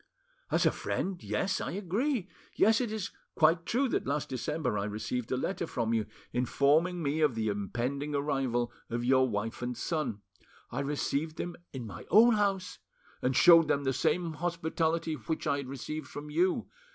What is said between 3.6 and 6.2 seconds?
true that last December I received a letter from you